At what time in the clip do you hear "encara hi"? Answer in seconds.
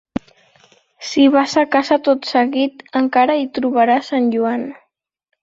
3.03-3.47